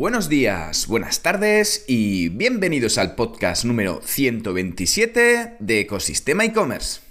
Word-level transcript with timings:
Buenos 0.00 0.30
días, 0.30 0.86
buenas 0.86 1.20
tardes 1.20 1.84
y 1.86 2.30
bienvenidos 2.30 2.96
al 2.96 3.16
podcast 3.16 3.66
número 3.66 4.00
127 4.02 5.56
de 5.58 5.80
Ecosistema 5.80 6.42
e-commerce. 6.46 7.09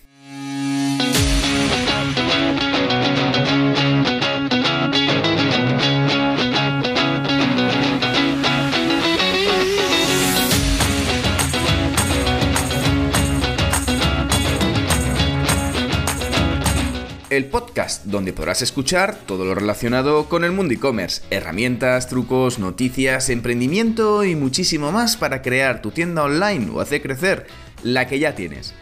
El 17.40 17.46
podcast 17.46 18.04
donde 18.04 18.34
podrás 18.34 18.62
escuchar 18.62 19.18
todo 19.26 19.46
lo 19.46 19.56
relacionado 19.56 20.28
con 20.28 20.44
el 20.44 20.52
mundo 20.52 20.74
e-commerce, 20.74 21.22
herramientas, 21.30 22.10
trucos, 22.10 22.60
noticias, 22.60 23.30
emprendimiento 23.30 24.26
y 24.26 24.36
muchísimo 24.36 24.92
más 24.92 25.16
para 25.16 25.42
crear 25.42 25.82
tu 25.82 25.92
tienda 25.92 26.24
online 26.24 26.70
o 26.74 26.82
hacer 26.82 27.02
crecer 27.02 27.48
la 27.82 28.08
que 28.08 28.20
ya 28.20 28.36
tienes. 28.36 28.74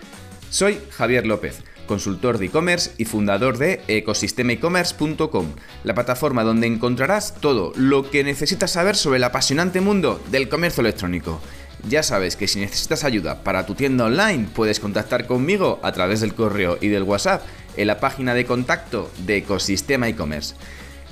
Soy 0.49 0.79
Javier 0.89 1.27
López, 1.27 1.61
consultor 1.85 2.39
de 2.39 2.47
e-commerce 2.47 2.93
y 2.97 3.05
fundador 3.05 3.59
de 3.59 3.83
ecosistemaecommerce.com, 3.87 5.53
la 5.83 5.93
plataforma 5.93 6.43
donde 6.43 6.65
encontrarás 6.65 7.35
todo 7.39 7.73
lo 7.75 8.09
que 8.09 8.23
necesitas 8.23 8.71
saber 8.71 8.95
sobre 8.95 9.17
el 9.17 9.23
apasionante 9.23 9.81
mundo 9.81 10.19
del 10.31 10.49
comercio 10.49 10.81
electrónico. 10.81 11.41
Ya 11.87 12.03
sabes 12.03 12.35
que 12.35 12.47
si 12.47 12.59
necesitas 12.59 13.03
ayuda 13.03 13.43
para 13.43 13.65
tu 13.65 13.75
tienda 13.75 14.05
online, 14.05 14.47
puedes 14.53 14.79
contactar 14.79 15.27
conmigo 15.27 15.79
a 15.83 15.91
través 15.91 16.21
del 16.21 16.33
correo 16.33 16.77
y 16.81 16.87
del 16.87 17.03
WhatsApp 17.03 17.43
en 17.77 17.87
la 17.87 17.99
página 17.99 18.33
de 18.33 18.45
contacto 18.45 19.11
de 19.25 19.37
Ecosistema 19.37 20.07
e-commerce. 20.07 20.55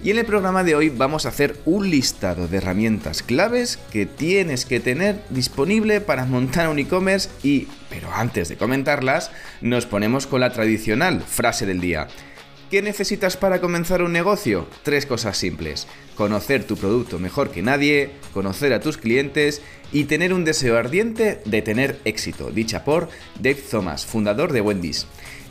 Y 0.03 0.11
en 0.11 0.17
el 0.17 0.25
programa 0.25 0.63
de 0.63 0.75
hoy 0.75 0.89
vamos 0.89 1.25
a 1.25 1.29
hacer 1.29 1.57
un 1.65 1.89
listado 1.89 2.47
de 2.47 2.57
herramientas 2.57 3.23
claves 3.23 3.79
que 3.91 4.05
tienes 4.05 4.65
que 4.65 4.79
tener 4.79 5.21
disponible 5.29 6.01
para 6.01 6.25
montar 6.25 6.67
un 6.67 6.79
e-commerce 6.79 7.29
y, 7.43 7.67
pero 7.89 8.11
antes 8.13 8.49
de 8.49 8.57
comentarlas, 8.57 9.31
nos 9.61 9.85
ponemos 9.85 10.27
con 10.27 10.41
la 10.41 10.51
tradicional 10.51 11.21
frase 11.21 11.65
del 11.65 11.79
día. 11.79 12.07
¿Qué 12.75 12.81
necesitas 12.81 13.37
para 13.37 13.61
comenzar 13.61 14.01
un 14.01 14.11
negocio? 14.11 14.67
Tres 14.83 15.05
cosas 15.05 15.37
simples. 15.37 15.87
Conocer 16.17 16.65
tu 16.65 16.75
producto 16.75 17.19
mejor 17.19 17.49
que 17.49 17.61
nadie, 17.61 18.11
conocer 18.33 18.73
a 18.73 18.81
tus 18.81 18.97
clientes 18.97 19.61
y 19.93 20.03
tener 20.03 20.33
un 20.33 20.43
deseo 20.43 20.77
ardiente 20.77 21.39
de 21.45 21.61
tener 21.61 22.01
éxito, 22.03 22.51
dicha 22.51 22.83
por 22.83 23.07
Dave 23.39 23.61
Thomas, 23.71 24.05
fundador 24.05 24.51
de 24.51 24.59
Wendy's. 24.59 25.07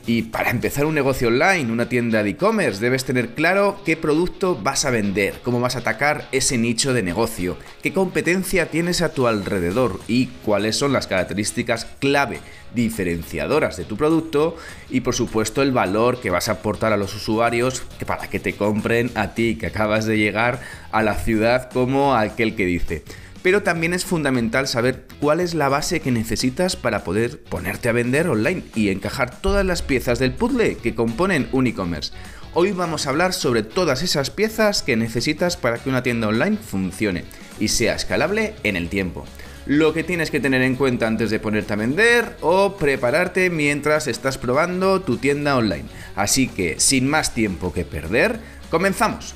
Y 0.06 0.22
para 0.22 0.50
empezar 0.50 0.84
un 0.84 0.94
negocio 0.94 1.28
online, 1.28 1.72
una 1.72 1.88
tienda 1.88 2.22
de 2.22 2.30
e-commerce, 2.30 2.78
debes 2.78 3.06
tener 3.06 3.30
claro 3.30 3.80
qué 3.86 3.97
producto 3.97 4.55
vas 4.55 4.84
a 4.84 4.91
vender, 4.91 5.41
cómo 5.42 5.61
vas 5.61 5.77
a 5.77 5.78
atacar 5.78 6.28
ese 6.30 6.58
nicho 6.58 6.92
de 6.92 7.02
negocio, 7.02 7.56
qué 7.83 7.94
competencia 7.94 8.66
tienes 8.66 9.00
a 9.00 9.14
tu 9.14 9.27
alrededor 9.27 9.98
y 10.06 10.27
cuáles 10.44 10.77
son 10.77 10.92
las 10.92 11.06
características 11.06 11.86
clave 12.00 12.41
diferenciadoras 12.74 13.78
de 13.78 13.84
tu 13.84 13.96
producto 13.96 14.56
y 14.91 15.00
por 15.00 15.14
supuesto 15.14 15.62
el 15.62 15.72
valor 15.72 16.20
que 16.20 16.30
vas 16.30 16.48
a 16.48 16.52
aportar 16.52 16.92
a 16.92 16.98
los 16.98 17.14
usuarios 17.14 17.83
para 18.06 18.28
que 18.28 18.41
te 18.41 18.55
compren 18.55 19.11
a 19.14 19.33
ti 19.34 19.56
que 19.56 19.68
acabas 19.68 20.05
de 20.05 20.18
llegar 20.18 20.61
a 20.92 21.02
la 21.02 21.14
ciudad 21.14 21.70
como 21.70 22.14
aquel 22.14 22.56
que 22.56 22.66
dice 22.66 23.05
pero 23.45 23.62
también 23.62 23.92
es 23.92 24.06
fundamental 24.06 24.67
saber 24.67 25.05
cuál 25.20 25.39
es 25.39 25.53
la 25.53 25.69
base 25.69 26.00
que 26.00 26.11
necesitas 26.11 26.77
para 26.77 27.05
poder 27.05 27.42
ponerte 27.42 27.91
a 27.91 27.92
vender 27.92 28.27
online 28.27 28.62
y 28.75 28.89
encajar 28.89 29.39
todas 29.39 29.67
las 29.67 29.83
piezas 29.83 30.19
del 30.19 30.33
puzzle 30.33 30.78
que 30.78 30.95
componen 30.95 31.48
un 31.53 31.67
e-commerce. 31.67 32.11
Hoy 32.55 32.73
vamos 32.73 33.06
a 33.06 33.11
hablar 33.11 33.34
sobre 33.34 33.62
todas 33.62 34.03
esas 34.03 34.31
piezas 34.31 34.83
que 34.83 34.97
necesitas 34.97 35.59
para 35.59 35.77
que 35.77 35.91
una 35.91 36.03
tienda 36.03 36.28
online 36.28 36.56
funcione 36.56 37.25
y 37.61 37.69
sea 37.69 37.95
escalable 37.97 38.55
en 38.62 38.77
el 38.77 38.89
tiempo. 38.89 39.27
Lo 39.67 39.92
que 39.92 40.05
tienes 40.05 40.31
que 40.31 40.41
tener 40.41 40.62
en 40.62 40.77
cuenta 40.77 41.06
antes 41.06 41.29
de 41.29 41.39
ponerte 41.39 41.75
a 41.75 41.77
vender 41.77 42.39
o 42.41 42.79
prepararte 42.79 43.51
mientras 43.51 44.06
estás 44.06 44.39
probando 44.39 45.03
tu 45.03 45.19
tienda 45.19 45.58
online. 45.58 45.85
Así 46.17 46.48
que, 46.48 46.80
sin 46.80 47.07
más 47.07 47.35
tiempo 47.35 47.74
que 47.74 47.85
perder, 47.85 48.41
comenzamos. 48.70 49.35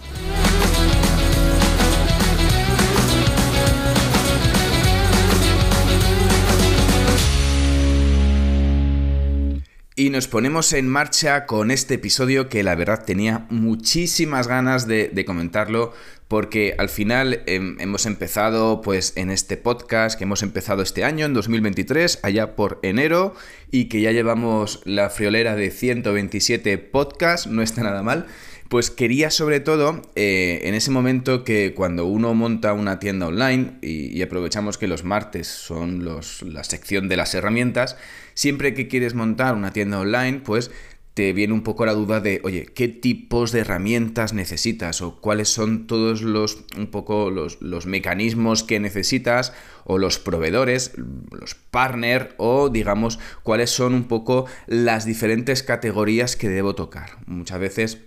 Y 9.99 10.11
nos 10.11 10.29
ponemos 10.29 10.73
en 10.75 10.87
marcha 10.87 11.45
con 11.45 11.73
este 11.73 11.95
episodio 11.95 12.49
que 12.49 12.63
la 12.63 12.77
verdad 12.77 13.05
tenía 13.05 13.49
muchísimas 13.51 14.47
ganas 14.47 14.87
de, 14.87 15.25
comentarlo 15.27 15.93
porque 16.29 16.77
al 16.79 16.89
final 16.89 17.43
em, 17.47 17.81
hemos 17.81 18.07
empezado 18.07 18.81
pues 18.81 19.13
en 19.17 19.29
este 19.29 19.57
podcast 19.57 20.17
que 20.17 20.23
hemos 20.23 20.45
empezado 20.45 20.83
este 20.83 21.03
año, 21.03 21.27
en 21.27 21.35
2023, 21.35 22.21
allá 22.23 22.55
por 22.55 22.79
enero, 22.85 23.35
y 23.73 23.87
que 23.87 24.01
ya 24.01 24.13
llevamos 24.13 24.83
la 24.85 25.11
friolera 25.11 25.57
de 25.57 25.73
127 25.73 26.79
podcasts, 26.79 27.49
no 27.49 27.61
está 27.61 27.83
nada 27.83 28.05
mal. 28.05 28.29
Pues 28.69 28.91
quería 28.91 29.31
sobre 29.31 29.61
todo, 29.61 30.03
eh, 30.15 30.61
en 30.65 30.75
ese 30.75 30.91
momento 30.91 31.43
que 31.43 31.73
cuando 31.75 32.05
uno 32.05 32.35
monta 32.35 32.75
una 32.75 32.99
tienda 32.99 33.27
online, 33.27 33.79
y, 33.81 34.21
aprovechamos 34.21 34.77
que 34.77 34.87
los 34.87 35.05
martes 35.05 35.47
son 35.47 36.05
los, 36.05 36.43
la 36.43 36.65
sección 36.65 37.09
de 37.09 37.17
las 37.17 37.35
herramientas, 37.35 37.97
siempre 38.35 38.75
que 38.75 38.87
quieres 38.87 39.15
montar 39.15 39.55
una 39.55 39.73
tienda 39.73 39.99
online, 39.99 40.41
pues 40.45 40.71
te 41.15 41.33
viene 41.33 41.55
un 41.55 41.63
poco 41.63 41.87
la 41.87 41.95
duda 41.95 42.21
de, 42.21 42.43
oye, 42.45 42.67
¿qué 42.67 42.89
tipos 42.89 43.53
de 43.53 43.61
herramientas 43.61 44.35
necesitas? 44.35 45.01
O 45.01 45.19
cuáles 45.21 45.49
son 45.49 45.87
todos 45.87 46.21
los, 46.21 46.59
un 46.77 46.89
poco 46.89 47.31
los, 47.31 47.61
los 47.63 47.87
mecanismos 47.87 48.65
que 48.65 48.81
necesitas, 48.81 49.55
o 49.85 49.97
los 49.97 50.19
proveedores, 50.19 50.93
los 51.33 51.55
partners, 51.55 52.35
o 52.37 52.69
digamos, 52.69 53.19
cuáles 53.43 53.71
son 53.71 53.95
un 53.95 54.05
poco 54.05 54.45
las 54.67 55.07
diferentes 55.07 55.63
categorías 55.63 56.37
que 56.37 56.51
debo 56.51 56.75
tocar. 56.75 57.17
Muchas 57.27 57.59
veces 57.59 57.99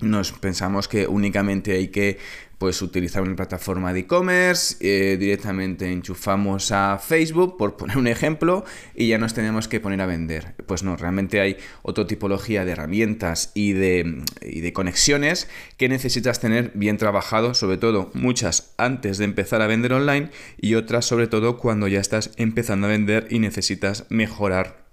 nos 0.00 0.32
pensamos 0.32 0.88
que 0.88 1.06
únicamente 1.06 1.72
hay 1.72 1.88
que 1.88 2.18
pues, 2.58 2.82
utilizar 2.82 3.22
una 3.22 3.36
plataforma 3.36 3.92
de 3.92 4.00
e-commerce, 4.00 4.76
eh, 4.80 5.16
directamente 5.16 5.90
enchufamos 5.90 6.72
a 6.72 6.98
Facebook, 6.98 7.56
por 7.56 7.76
poner 7.76 7.96
un 7.96 8.08
ejemplo, 8.08 8.64
y 8.94 9.08
ya 9.08 9.18
nos 9.18 9.32
tenemos 9.32 9.68
que 9.68 9.80
poner 9.80 10.00
a 10.00 10.06
vender. 10.06 10.54
Pues 10.66 10.82
no, 10.82 10.96
realmente 10.96 11.40
hay 11.40 11.56
otra 11.82 12.06
tipología 12.06 12.64
de 12.64 12.72
herramientas 12.72 13.52
y 13.54 13.72
de, 13.72 14.24
y 14.42 14.60
de 14.60 14.72
conexiones 14.72 15.48
que 15.76 15.88
necesitas 15.88 16.40
tener 16.40 16.72
bien 16.74 16.96
trabajado, 16.96 17.54
sobre 17.54 17.78
todo 17.78 18.10
muchas 18.14 18.74
antes 18.76 19.18
de 19.18 19.24
empezar 19.24 19.62
a 19.62 19.68
vender 19.68 19.92
online 19.92 20.30
y 20.60 20.74
otras 20.74 21.04
sobre 21.04 21.28
todo 21.28 21.58
cuando 21.58 21.86
ya 21.86 22.00
estás 22.00 22.32
empezando 22.36 22.88
a 22.88 22.90
vender 22.90 23.28
y 23.30 23.38
necesitas 23.38 24.06
mejorar 24.08 24.87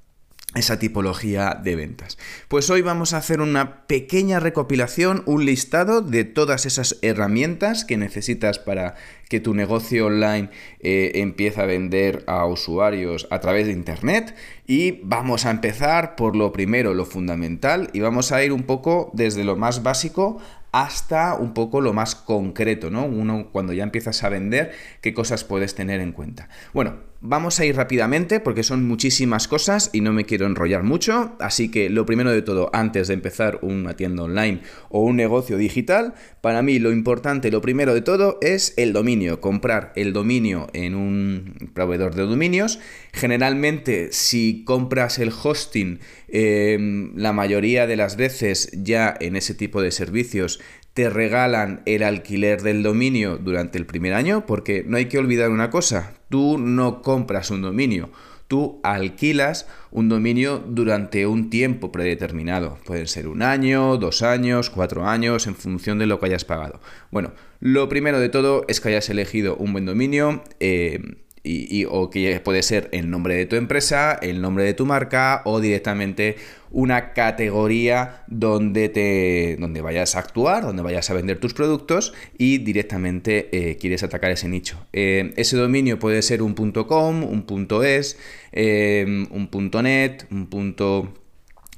esa 0.56 0.80
tipología 0.80 1.60
de 1.62 1.76
ventas. 1.76 2.18
Pues 2.48 2.70
hoy 2.70 2.82
vamos 2.82 3.14
a 3.14 3.18
hacer 3.18 3.42
una 3.42 3.86
pequeña 3.88 4.40
recopilación, 4.40 5.24
un 5.26 5.46
listado 5.46 6.02
de 6.02 6.24
todas 6.24 6.66
esas 6.66 6.98
herramientas 7.02 7.86
que 7.86 7.98
necesitas 7.98 8.58
para 8.60 8.96
que 9.30 9.40
tu 9.40 9.54
negocio 9.54 10.06
online 10.06 10.50
eh, 10.80 11.12
empiece 11.16 11.62
a 11.62 11.66
vender 11.66 12.24
a 12.28 12.46
usuarios 12.46 13.28
a 13.32 13.40
través 13.40 13.68
de 13.68 13.74
Internet. 13.74 14.36
Y 14.66 15.00
vamos 15.04 15.46
a 15.46 15.52
empezar 15.52 16.16
por 16.16 16.36
lo 16.36 16.52
primero, 16.52 16.94
lo 16.94 17.06
fundamental, 17.06 17.90
y 17.94 18.00
vamos 18.00 18.32
a 18.32 18.44
ir 18.44 18.52
un 18.52 18.64
poco 18.64 19.12
desde 19.14 19.44
lo 19.44 19.56
más 19.56 19.84
básico 19.84 20.40
hasta 20.76 21.36
un 21.36 21.54
poco 21.54 21.80
lo 21.80 21.94
más 21.94 22.16
concreto, 22.16 22.92
¿no? 22.92 23.06
Uno 23.06 23.48
cuando 23.54 23.72
ya 23.72 23.84
empiezas 23.84 24.22
a 24.26 24.30
vender, 24.30 24.74
qué 25.00 25.14
cosas 25.14 25.46
puedes 25.46 25.74
tener 25.74 26.02
en 26.02 26.12
cuenta. 26.12 26.50
Bueno, 26.74 26.98
vamos 27.22 27.60
a 27.60 27.66
ir 27.66 27.76
rápidamente 27.76 28.40
porque 28.40 28.64
son 28.64 28.88
muchísimas 28.88 29.48
cosas 29.48 29.90
y 29.94 30.02
no 30.02 30.14
me 30.14 30.26
quiero 30.26 30.46
enrollar 30.46 30.84
mucho, 30.84 31.36
así 31.40 31.70
que 31.70 31.90
lo 31.90 32.06
primero 32.06 32.32
de 32.32 32.42
todo, 32.42 32.70
antes 32.74 33.08
de 33.08 33.14
empezar 33.14 33.60
una 33.62 33.96
tienda 33.96 34.24
online 34.24 34.62
o 34.90 35.02
un 35.02 35.16
negocio 35.16 35.58
digital, 35.58 36.14
para 36.42 36.62
mí 36.62 36.80
lo 36.80 36.92
importante, 36.92 37.52
lo 37.52 37.62
primero 37.62 37.94
de 37.94 38.02
todo 38.02 38.38
es 38.42 38.74
el 38.78 38.94
dominio, 38.94 39.42
comprar 39.42 39.92
el 39.96 40.14
dominio 40.14 40.68
en 40.74 40.96
un 40.96 41.72
proveedor 41.74 42.16
de 42.16 42.24
dominios. 42.24 42.80
Generalmente 43.14 44.10
si 44.12 44.64
compras 44.64 45.20
el 45.20 45.32
hosting, 45.32 46.00
eh, 46.28 46.78
la 47.16 47.34
mayoría 47.34 47.88
de 47.88 47.96
las 47.96 48.18
veces 48.18 48.70
ya 48.74 49.16
en 49.20 49.36
ese 49.36 49.54
tipo 49.54 49.82
de 49.82 49.92
servicios 49.92 50.60
te 50.96 51.10
regalan 51.10 51.82
el 51.86 52.04
alquiler 52.04 52.62
del 52.62 52.82
dominio 52.82 53.38
durante 53.38 53.78
el 53.78 53.86
primer 53.86 54.14
año, 54.14 54.46
porque 54.46 54.86
no 54.88 54.96
hay 54.96 55.08
que 55.08 55.18
olvidar 55.18 55.50
una 55.50 55.70
cosa, 55.70 56.14
tú 56.30 56.58
no 56.58 57.02
compras 57.02 57.52
un 57.52 57.62
dominio, 57.62 58.12
tú 58.48 58.80
alquilas 58.82 59.68
un 59.92 60.08
dominio 60.08 60.64
durante 60.66 61.28
un 61.28 61.50
tiempo 61.50 61.92
predeterminado. 61.92 62.78
Pueden 62.86 63.08
ser 63.08 63.28
un 63.28 63.42
año, 63.42 63.98
dos 63.98 64.22
años, 64.22 64.70
cuatro 64.70 65.06
años, 65.06 65.48
en 65.48 65.56
función 65.56 66.00
de 66.00 66.06
lo 66.06 66.18
que 66.18 66.28
hayas 66.28 66.46
pagado. 66.46 66.80
Bueno, 67.12 67.34
lo 67.60 67.90
primero 67.90 68.18
de 68.18 68.30
todo 68.30 68.64
es 68.70 68.80
que 68.80 68.88
hayas 68.88 69.10
elegido 69.10 69.58
un 69.58 69.74
buen 69.74 69.86
dominio. 69.86 70.44
Eh, 70.62 71.25
y, 71.46 71.86
o 71.86 72.10
que 72.10 72.40
puede 72.40 72.64
ser 72.64 72.90
el 72.92 73.10
nombre 73.10 73.36
de 73.36 73.46
tu 73.46 73.56
empresa, 73.56 74.18
el 74.22 74.42
nombre 74.42 74.64
de 74.64 74.74
tu 74.74 74.86
marca 74.86 75.42
o 75.46 75.60
directamente 75.60 76.36
una 76.72 77.14
categoría 77.14 78.24
donde, 78.28 78.90
te, 78.90 79.56
donde 79.60 79.82
vayas 79.82 80.16
a 80.16 80.20
actuar, 80.20 80.64
donde 80.64 80.84
vayas 80.84 81.10
a 81.10 81.14
vender 81.14 81.40
tus 81.40 81.54
productos 81.54 82.14
y 82.38 82.58
directamente 82.58 83.50
eh, 83.52 83.78
quieres 83.78 84.04
atacar 84.04 84.32
ese 84.32 84.50
nicho. 84.50 84.86
Eh, 84.92 85.34
ese 85.38 85.56
dominio 85.56 86.00
puede 86.00 86.22
ser 86.22 86.42
un 86.42 86.54
.com, 86.54 87.24
un 87.24 87.68
.es, 87.84 88.18
eh, 88.52 89.06
un 89.30 89.72
.net, 89.84 90.26
un 90.32 90.48
punto... 90.48 91.14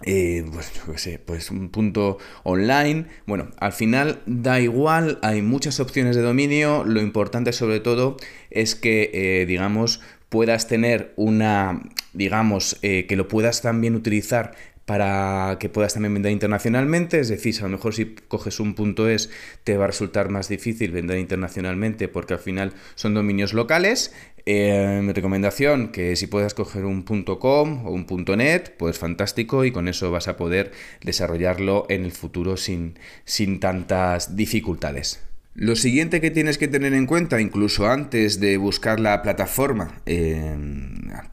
pues, 0.03 1.01
sé, 1.01 1.19
pues 1.19 1.51
un 1.51 1.69
punto 1.69 2.17
online. 2.43 3.05
Bueno, 3.25 3.49
al 3.59 3.73
final 3.73 4.21
da 4.25 4.59
igual, 4.59 5.19
hay 5.21 5.41
muchas 5.41 5.79
opciones 5.79 6.15
de 6.15 6.21
dominio. 6.21 6.83
Lo 6.83 7.01
importante 7.01 7.53
sobre 7.53 7.79
todo 7.79 8.17
es 8.49 8.75
que, 8.75 9.45
digamos, 9.47 10.01
puedas 10.29 10.67
tener 10.67 11.13
una, 11.15 11.81
digamos, 12.13 12.77
que 12.81 13.15
lo 13.15 13.27
puedas 13.27 13.61
también 13.61 13.95
utilizar 13.95 14.55
para 14.87 15.57
que 15.59 15.67
puedas 15.67 15.95
también 15.95 16.13
vender 16.13 16.31
internacionalmente, 16.31 17.19
es 17.19 17.27
decir, 17.27 17.53
a 17.59 17.63
lo 17.63 17.71
mejor 17.71 17.93
si 17.93 18.15
coges 18.29 18.61
un 18.61 18.73
punto 18.73 19.09
es 19.09 19.29
te 19.65 19.75
va 19.75 19.83
a 19.83 19.87
resultar 19.87 20.29
más 20.29 20.47
difícil 20.47 20.91
vender 20.91 21.19
internacionalmente 21.19 22.07
porque 22.07 22.35
al 22.35 22.39
final 22.39 22.71
son 22.95 23.13
dominios 23.13 23.53
locales. 23.53 24.13
Eh, 24.45 25.01
mi 25.03 25.11
recomendación 25.11 25.89
que 25.89 26.15
si 26.15 26.27
puedes 26.27 26.53
coger 26.53 26.85
un 26.85 27.03
.com 27.03 27.85
o 27.85 27.91
un 27.91 28.05
.net, 28.37 28.77
pues 28.77 28.97
fantástico 28.97 29.65
y 29.65 29.73
con 29.73 29.89
eso 29.89 30.09
vas 30.09 30.29
a 30.29 30.37
poder 30.37 30.71
desarrollarlo 31.03 31.85
en 31.89 32.05
el 32.05 32.13
futuro 32.13 32.55
sin, 32.55 32.97
sin 33.25 33.59
tantas 33.59 34.37
dificultades. 34.37 35.19
Lo 35.53 35.75
siguiente 35.75 36.21
que 36.21 36.29
tienes 36.29 36.59
que 36.59 36.67
tener 36.67 36.93
en 36.93 37.07
cuenta, 37.07 37.41
incluso 37.41 37.89
antes 37.89 38.39
de 38.39 38.57
buscar 38.57 38.99
la 38.99 39.23
plataforma 39.23 40.01
eh, 40.05 40.55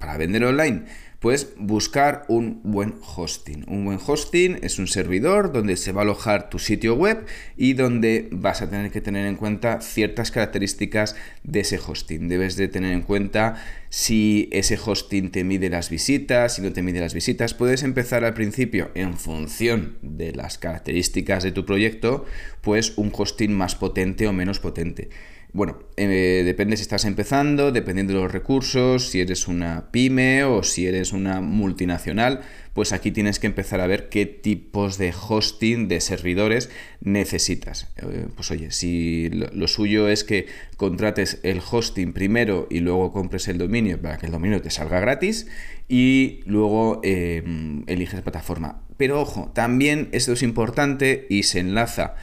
para 0.01 0.17
vender 0.17 0.45
online, 0.45 0.87
pues 1.25 1.55
buscar 1.57 2.27
un 2.29 2.61
buen 2.65 2.97
hosting. 3.17 3.65
Un 3.67 3.87
buen 3.87 3.99
hosting 4.07 4.59
es 4.61 4.79
un 4.79 4.87
servidor 4.87 5.55
donde 5.55 5.79
se 5.79 5.91
va 5.91 6.03
a 6.03 6.05
alojar 6.05 6.51
tu 6.51 6.59
sitio 6.59 6.97
web 6.97 7.25
y 7.57 7.73
donde 7.73 8.29
vas 8.31 8.61
a 8.61 8.69
tener 8.69 8.91
que 8.91 9.01
tener 9.01 9.25
en 9.27 9.37
cuenta 9.37 9.81
ciertas 9.81 10.31
características 10.31 11.17
de 11.43 11.61
ese 11.61 11.79
hosting. 11.79 12.29
Debes 12.29 12.57
de 12.57 12.69
tener 12.69 12.93
en 12.93 13.01
cuenta 13.01 13.57
si 13.89 14.51
ese 14.53 14.77
hosting 14.77 15.31
te 15.31 15.45
mide 15.45 15.71
las 15.71 15.89
visitas, 15.89 16.57
si 16.57 16.61
no 16.61 16.75
te 16.75 16.83
mide 16.83 17.01
las 17.01 17.15
visitas. 17.15 17.55
Puedes 17.55 17.85
empezar 17.85 18.23
al 18.23 18.35
principio 18.35 18.91
en 18.95 19.17
función 19.17 19.97
de 20.03 20.33
las 20.33 20.59
características 20.59 21.43
de 21.43 21.53
tu 21.53 21.65
proyecto, 21.65 22.27
pues 22.61 22.99
un 22.99 23.11
hosting 23.17 23.57
más 23.57 23.77
potente 23.77 24.29
o 24.29 24.35
menos 24.35 24.61
potente. 24.61 25.09
Bueno, 25.55 25.79
eh, 25.97 26.43
depende 26.45 26.77
si 26.77 26.83
estás 26.83 27.05
empezando, 27.05 27.71
dependiendo 27.71 28.13
de 28.13 28.19
los 28.19 28.33
recursos, 28.33 29.09
si 29.09 29.21
eres 29.21 29.47
una 29.47 29.93
pyme 29.93 30.43
o 30.43 30.65
si 30.65 30.85
eres 30.85 31.13
una 31.13 31.41
multinacional, 31.41 32.41
pues 32.73 32.93
aquí 32.93 33.13
tienes 33.13 33.39
que 33.39 33.47
empezar 33.47 33.81
a 33.81 33.87
ver 33.87 34.09
qué 34.09 34.27
tipos 34.27 34.99
de 34.99 35.15
hosting, 35.17 35.87
de 35.87 36.01
servidores 36.01 36.71
necesitas. 37.01 37.89
Eh, 37.99 38.27
pues 38.35 38.51
oye, 38.51 38.73
si 38.73 39.31
lo, 39.31 39.69
suyo 39.69 40.09
es 40.09 40.25
que 40.25 40.47
contrates 40.77 41.39
el 41.45 41.61
hosting 41.61 42.13
primero 42.13 42.67
y 42.69 42.81
luego 42.81 43.13
compres 43.13 43.47
el 43.47 43.57
dominio 43.57 44.03
para 44.03 44.19
que 44.19 44.27
el 44.27 44.33
dominio 44.33 44.61
te 44.61 44.71
salga 44.71 44.99
gratis 44.99 45.47
y 45.89 46.41
luego 46.47 47.01
em, 47.05 47.85
eliges 47.87 48.23
plataforma. 48.23 48.83
Pero 48.97 49.21
ojo, 49.21 49.53
también 49.55 50.09
esto 50.11 50.33
es 50.33 50.43
importante 50.43 51.27
y 51.31 51.45
se 51.45 51.61
enlaza 51.61 52.17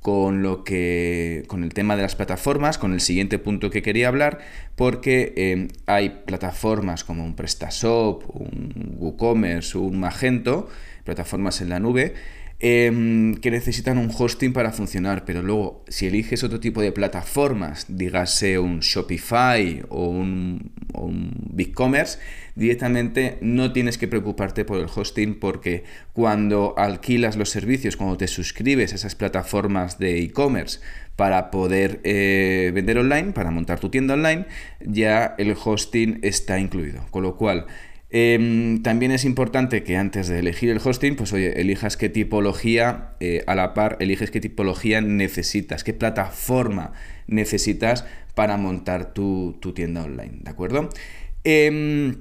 con 0.00 0.42
lo 0.42 0.62
que 0.64 1.44
con 1.48 1.64
el 1.64 1.74
tema 1.74 1.96
de 1.96 2.02
las 2.02 2.14
plataformas, 2.14 2.78
con 2.78 2.92
el 2.92 3.00
siguiente 3.00 3.38
punto 3.38 3.70
que 3.70 3.82
quería 3.82 4.08
hablar, 4.08 4.38
porque 4.76 5.32
eh, 5.36 5.68
hay 5.86 6.10
plataformas 6.24 7.04
como 7.04 7.24
un 7.24 7.34
PrestaShop, 7.34 8.24
un 8.32 8.96
WooCommerce, 8.98 9.76
un 9.78 9.98
Magento, 9.98 10.68
plataformas 11.04 11.60
en 11.60 11.70
la 11.70 11.80
nube, 11.80 12.14
em, 12.60 13.36
que 13.36 13.50
necesitan 13.50 13.98
un 13.98 14.10
hosting 14.16 14.52
para 14.52 14.72
funcionar, 14.72 15.24
pero 15.24 15.42
luego 15.42 15.84
si 15.88 16.06
eliges 16.06 16.42
otro 16.42 16.58
tipo 16.58 16.82
de 16.82 16.90
plataformas, 16.90 17.86
dígase 17.88 18.58
un 18.58 18.80
Shopify 18.80 19.82
o 19.88 20.08
un, 20.08 20.72
BigCommerce, 21.50 22.18
directamente 22.56 23.38
no 23.40 23.72
tienes 23.72 23.98
que 23.98 24.08
preocuparte 24.08 24.64
por 24.64 24.80
el 24.80 24.86
hosting 24.92 25.38
porque 25.38 25.84
cuando 26.12 26.74
alquilas 26.76 27.36
los 27.36 27.50
servicios, 27.50 27.96
cuando 27.96 28.16
te 28.16 28.26
suscribes 28.26 28.92
a 28.92 28.96
esas 28.96 29.14
plataformas 29.14 29.98
de 29.98 30.20
e-commerce 30.20 30.80
para 31.14 31.50
poder 31.50 32.00
eh, 32.04 32.70
vender 32.74 32.98
online, 32.98 33.32
para 33.32 33.50
montar 33.50 33.80
tu 33.80 33.90
tienda 33.90 34.14
online, 34.14 34.46
ya 34.80 35.34
el 35.38 35.56
hosting 35.62 36.20
está 36.22 36.58
incluido. 36.58 37.06
Con 37.10 37.22
lo 37.22 37.36
cual, 37.36 37.66
em, 38.10 38.82
también 38.82 39.12
es 39.12 39.24
importante 39.24 39.82
que 39.82 39.96
antes 39.96 40.28
de 40.28 40.38
elegir 40.38 40.70
el 40.70 40.80
hosting, 40.82 41.16
pues 41.16 41.32
oye, 41.32 41.60
elijas 41.60 41.96
qué 41.96 42.08
tipología, 42.08 43.14
eh, 43.20 43.44
a 43.46 43.54
la 43.54 43.74
par, 43.74 43.96
eliges 44.00 44.30
qué 44.30 44.40
tipología 44.40 45.00
necesitas, 45.00 45.84
qué 45.84 45.92
plataforma 45.92 46.92
necesitas 47.26 48.04
para 48.34 48.56
montar 48.56 49.12
tu, 49.12 49.58
tu 49.60 49.72
tienda 49.72 50.04
online, 50.04 50.38
¿de 50.42 50.50
acuerdo? 50.50 50.90
Em, 51.44 52.16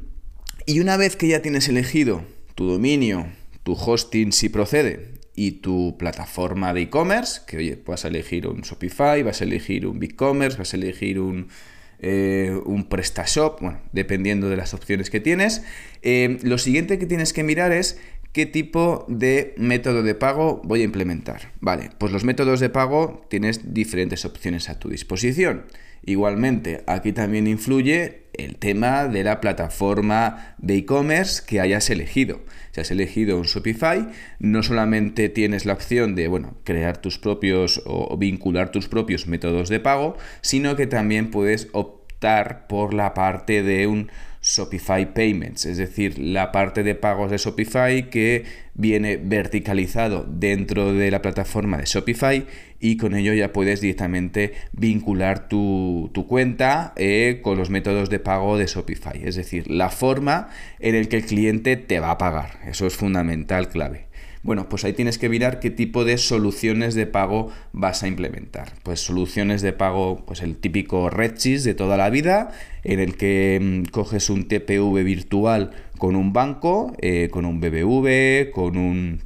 y 0.65 0.79
una 0.79 0.97
vez 0.97 1.15
que 1.15 1.27
ya 1.27 1.41
tienes 1.41 1.69
elegido 1.69 2.23
tu 2.55 2.65
dominio, 2.65 3.27
tu 3.63 3.73
hosting 3.73 4.31
si 4.31 4.49
procede 4.49 5.17
y 5.35 5.51
tu 5.51 5.95
plataforma 5.99 6.73
de 6.73 6.81
e-commerce, 6.81 7.41
que 7.45 7.57
oye, 7.57 7.79
vas 7.85 8.05
a 8.05 8.07
elegir 8.07 8.47
un 8.47 8.61
Shopify, 8.61 9.21
vas 9.21 9.41
a 9.41 9.43
elegir 9.43 9.85
un 9.85 9.99
BigCommerce, 9.99 10.57
vas 10.57 10.73
a 10.73 10.77
elegir 10.77 11.19
un, 11.19 11.49
eh, 11.99 12.59
un 12.65 12.87
PrestaShop, 12.89 13.61
bueno, 13.61 13.79
dependiendo 13.91 14.49
de 14.49 14.57
las 14.57 14.73
opciones 14.73 15.09
que 15.09 15.19
tienes. 15.19 15.63
Eh, 16.01 16.37
lo 16.43 16.57
siguiente 16.57 16.99
que 16.99 17.05
tienes 17.05 17.33
que 17.33 17.43
mirar 17.43 17.71
es 17.71 17.99
qué 18.33 18.45
tipo 18.45 19.05
de 19.07 19.55
método 19.57 20.03
de 20.03 20.13
pago 20.13 20.61
voy 20.63 20.81
a 20.81 20.83
implementar. 20.83 21.53
Vale, 21.59 21.89
pues 21.97 22.11
los 22.11 22.23
métodos 22.23 22.59
de 22.59 22.69
pago 22.69 23.25
tienes 23.29 23.73
diferentes 23.73 24.25
opciones 24.25 24.69
a 24.69 24.79
tu 24.79 24.89
disposición. 24.89 25.65
Igualmente, 26.05 26.83
aquí 26.87 27.11
también 27.13 27.47
influye 27.47 28.27
el 28.33 28.57
tema 28.57 29.07
de 29.07 29.23
la 29.23 29.41
plataforma 29.41 30.55
de 30.57 30.77
e-commerce 30.77 31.43
que 31.45 31.59
hayas 31.59 31.89
elegido. 31.89 32.41
Si 32.71 32.81
has 32.81 32.91
elegido 32.91 33.37
un 33.37 33.43
Shopify, 33.43 34.07
no 34.39 34.63
solamente 34.63 35.29
tienes 35.29 35.65
la 35.65 35.73
opción 35.73 36.15
de 36.15 36.27
bueno, 36.27 36.55
crear 36.63 36.97
tus 36.97 37.17
propios 37.17 37.81
o 37.85 38.15
vincular 38.17 38.71
tus 38.71 38.87
propios 38.87 39.27
métodos 39.27 39.69
de 39.69 39.79
pago, 39.79 40.17
sino 40.41 40.75
que 40.75 40.87
también 40.87 41.31
puedes 41.31 41.67
optar 41.73 42.67
por 42.67 42.93
la 42.93 43.13
parte 43.13 43.63
de 43.63 43.87
un 43.87 44.09
Shopify 44.41 45.13
Payments, 45.13 45.65
es 45.65 45.77
decir, 45.77 46.17
la 46.19 46.51
parte 46.51 46.83
de 46.83 46.95
pagos 46.95 47.31
de 47.31 47.37
Shopify 47.37 48.09
que 48.09 48.45
viene 48.75 49.17
verticalizado 49.17 50.25
dentro 50.27 50.93
de 50.93 51.11
la 51.11 51.21
plataforma 51.21 51.77
de 51.77 51.85
Shopify 51.85 52.45
y 52.79 52.97
con 52.97 53.15
ello 53.15 53.33
ya 53.33 53.53
puedes 53.53 53.81
directamente 53.81 54.53
vincular 54.71 55.47
tu, 55.47 56.11
cuenta 56.27 56.93
eh, 56.95 57.39
con 57.43 57.57
los 57.57 57.69
métodos 57.69 58.09
de 58.09 58.19
pago 58.19 58.57
de 58.57 58.67
Shopify, 58.67 59.21
es 59.23 59.35
decir, 59.35 59.69
la 59.69 59.89
forma 59.89 60.49
en 60.79 60.99
la 60.99 61.07
que 61.07 61.17
el 61.17 61.25
cliente 61.25 61.77
te 61.77 61.99
va 61.99 62.11
a 62.11 62.17
pagar. 62.17 62.59
Eso 62.65 62.85
es 62.87 62.95
fundamental, 62.95 63.69
clave. 63.69 64.07
Bueno, 64.43 64.69
pues 64.69 64.85
ahí 64.85 64.93
tienes 64.93 65.17
que 65.17 65.27
mirar 65.27 65.59
qué 65.59 65.71
tipo 65.71 66.05
de 66.05 66.17
soluciones 66.17 66.95
de 66.95 67.05
pago 67.05 67.51
vas 67.73 68.03
a 68.03 68.07
implementar. 68.07 68.71
Pues 68.83 69.01
soluciones 69.01 69.61
de 69.61 69.73
pago, 69.73 70.23
pues 70.25 70.41
el 70.41 70.55
típico 70.55 71.09
Redsys 71.09 71.65
de 71.65 71.73
toda 71.73 71.97
la 71.97 72.09
vida, 72.09 72.51
en 72.83 73.01
el 73.01 73.17
que 73.17 73.59
mm, 73.61 73.89
coges 73.91 74.29
un 74.29 74.47
TPV 74.47 75.03
virtual 75.03 75.71
con 75.97 76.15
un 76.15 76.31
banco, 76.31 76.95
eh, 77.01 77.27
con 77.29 77.45
un 77.45 77.59
BBV, 77.59 78.51
con 78.51 78.77
un 78.77 79.21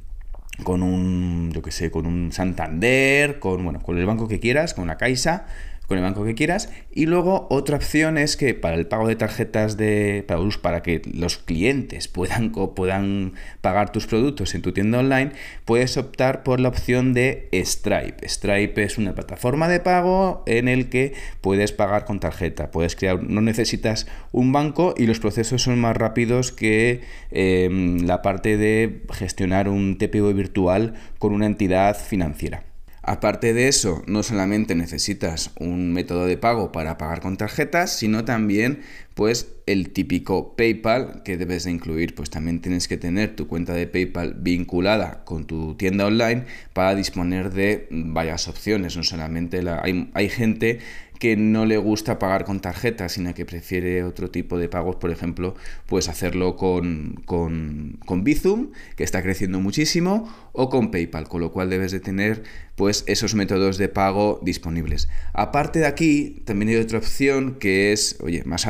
con 0.63 0.83
un, 0.83 1.51
yo 1.53 1.61
que 1.61 1.71
sé, 1.71 1.91
con 1.91 2.05
un 2.05 2.31
Santander, 2.31 3.39
con, 3.39 3.63
bueno, 3.63 3.81
con 3.81 3.97
el 3.97 4.05
banco 4.05 4.27
que 4.27 4.39
quieras, 4.39 4.73
con 4.73 4.83
una 4.83 4.97
Caixa, 4.97 5.45
con 5.91 5.97
el 5.97 6.05
banco 6.05 6.23
que 6.23 6.35
quieras. 6.35 6.69
Y 6.93 7.05
luego 7.05 7.47
otra 7.49 7.75
opción 7.75 8.17
es 8.17 8.37
que 8.37 8.53
para 8.53 8.77
el 8.77 8.87
pago 8.87 9.09
de 9.09 9.17
tarjetas 9.17 9.75
de 9.75 10.23
para, 10.25 10.41
para 10.61 10.83
que 10.83 11.01
los 11.13 11.37
clientes 11.37 12.07
puedan, 12.07 12.51
puedan 12.51 13.33
pagar 13.59 13.91
tus 13.91 14.07
productos 14.07 14.55
en 14.55 14.61
tu 14.61 14.71
tienda 14.71 14.99
online, 14.99 15.33
puedes 15.65 15.97
optar 15.97 16.43
por 16.43 16.61
la 16.61 16.69
opción 16.69 17.11
de 17.11 17.49
Stripe. 17.51 18.25
Stripe 18.25 18.81
es 18.81 18.97
una 18.97 19.13
plataforma 19.13 19.67
de 19.67 19.81
pago 19.81 20.43
en 20.45 20.69
el 20.69 20.87
que 20.87 21.13
puedes 21.41 21.73
pagar 21.73 22.05
con 22.05 22.21
tarjeta. 22.21 22.71
Puedes 22.71 22.95
crear, 22.95 23.21
no 23.21 23.41
necesitas 23.41 24.07
un 24.31 24.53
banco 24.53 24.95
y 24.97 25.07
los 25.07 25.19
procesos 25.19 25.61
son 25.61 25.77
más 25.77 25.97
rápidos 25.97 26.53
que 26.53 27.01
em, 27.31 28.05
la 28.05 28.21
parte 28.21 28.55
de 28.55 29.01
gestionar 29.11 29.67
un 29.67 29.97
TPV 29.97 30.33
virtual 30.33 30.93
con 31.19 31.33
una 31.33 31.47
entidad 31.47 31.97
financiera. 31.97 32.70
Aparte 33.03 33.53
de 33.53 33.67
eso, 33.67 34.03
no 34.05 34.21
solamente 34.21 34.75
necesitas 34.75 35.51
un 35.59 35.91
método 35.91 36.27
de 36.27 36.37
pago 36.37 36.71
para 36.71 36.99
pagar 36.99 37.19
con 37.19 37.35
tarjetas, 37.35 37.97
sino 37.97 38.25
también 38.25 38.81
pues 39.13 39.55
el 39.65 39.91
típico 39.91 40.55
PayPal 40.55 41.21
que 41.23 41.37
debes 41.37 41.65
de 41.65 41.71
incluir, 41.71 42.15
pues 42.15 42.29
también 42.29 42.61
tienes 42.61 42.87
que 42.87 42.97
tener 42.97 43.35
tu 43.35 43.47
cuenta 43.47 43.73
de 43.73 43.87
PayPal 43.87 44.35
vinculada 44.35 45.23
con 45.25 45.45
tu 45.45 45.75
tienda 45.75 46.05
online 46.05 46.45
para 46.73 46.95
disponer 46.95 47.51
de 47.51 47.87
varias 47.91 48.47
opciones, 48.47 48.95
no 48.97 49.03
solamente 49.03 49.61
la 49.61 49.81
hay, 49.83 50.09
hay 50.13 50.29
gente 50.29 50.79
que 51.21 51.37
no 51.37 51.67
le 51.67 51.77
gusta 51.77 52.17
pagar 52.17 52.45
con 52.45 52.61
tarjeta, 52.61 53.07
sino 53.07 53.35
que 53.35 53.45
prefiere 53.45 54.03
otro 54.03 54.31
tipo 54.31 54.57
de 54.57 54.69
pagos, 54.69 54.95
por 54.95 55.11
ejemplo, 55.11 55.53
puedes 55.85 56.09
hacerlo 56.09 56.55
con, 56.55 57.21
con, 57.25 57.99
con 58.07 58.23
Bizum, 58.23 58.71
que 58.95 59.03
está 59.03 59.21
creciendo 59.21 59.59
muchísimo, 59.59 60.27
o 60.51 60.71
con 60.71 60.89
PayPal, 60.89 61.27
con 61.27 61.41
lo 61.41 61.51
cual 61.51 61.69
debes 61.69 61.91
de 61.91 61.99
tener 61.99 62.41
pues 62.75 63.03
esos 63.05 63.35
métodos 63.35 63.77
de 63.77 63.87
pago 63.87 64.39
disponibles. 64.41 65.09
Aparte 65.33 65.77
de 65.77 65.85
aquí, 65.85 66.41
también 66.45 66.69
hay 66.69 66.77
otra 66.77 66.97
opción 66.97 67.57
que 67.59 67.93
es, 67.93 68.17
oye, 68.21 68.43
más 68.45 68.65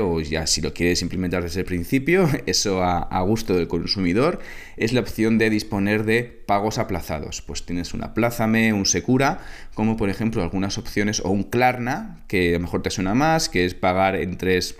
o 0.00 0.20
ya 0.20 0.46
si 0.46 0.60
lo 0.60 0.72
quieres 0.74 1.02
implementar 1.02 1.42
desde 1.42 1.60
el 1.60 1.66
principio, 1.66 2.28
eso 2.46 2.82
a, 2.82 3.20
gusto 3.22 3.54
del 3.54 3.68
consumidor, 3.68 4.40
es 4.76 4.92
la 4.92 5.00
opción 5.00 5.38
de 5.38 5.50
disponer 5.50 6.04
de 6.04 6.24
pagos 6.24 6.78
aplazados. 6.78 7.42
Pues 7.42 7.64
tienes 7.64 7.94
un 7.94 8.02
Aplázame, 8.02 8.72
un 8.72 8.86
Secura, 8.86 9.40
como 9.74 9.96
por 9.96 10.08
ejemplo 10.08 10.42
algunas 10.42 10.78
opciones, 10.78 11.20
o 11.24 11.30
un 11.30 11.44
Klarna, 11.44 12.24
que 12.28 12.50
a 12.50 12.52
lo 12.54 12.60
mejor 12.60 12.82
te 12.82 12.90
suena 12.90 13.14
más, 13.14 13.48
que 13.48 13.64
es 13.64 13.74
pagar 13.74 14.16
en 14.16 14.36
tres 14.36 14.76